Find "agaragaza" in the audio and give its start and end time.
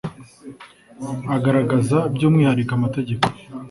1.35-1.97